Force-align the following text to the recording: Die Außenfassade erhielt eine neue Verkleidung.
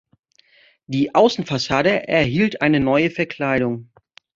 Die 0.87 1.13
Außenfassade 1.13 2.07
erhielt 2.07 2.63
eine 2.63 2.79
neue 2.79 3.11
Verkleidung. 3.11 3.91